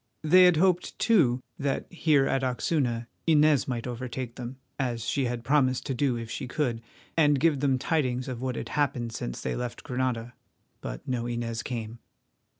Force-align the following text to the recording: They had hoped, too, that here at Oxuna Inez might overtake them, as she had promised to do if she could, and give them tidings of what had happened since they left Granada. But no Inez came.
They 0.23 0.45
had 0.45 0.57
hoped, 0.57 0.97
too, 0.97 1.41
that 1.59 1.85
here 1.93 2.25
at 2.25 2.41
Oxuna 2.41 3.05
Inez 3.27 3.67
might 3.67 3.85
overtake 3.85 4.33
them, 4.33 4.57
as 4.79 5.05
she 5.05 5.25
had 5.25 5.43
promised 5.43 5.85
to 5.85 5.93
do 5.93 6.15
if 6.15 6.31
she 6.31 6.47
could, 6.47 6.81
and 7.15 7.39
give 7.39 7.59
them 7.59 7.77
tidings 7.77 8.27
of 8.27 8.41
what 8.41 8.55
had 8.55 8.69
happened 8.69 9.13
since 9.13 9.41
they 9.41 9.55
left 9.55 9.83
Granada. 9.83 10.33
But 10.81 11.07
no 11.07 11.27
Inez 11.27 11.61
came. 11.61 11.99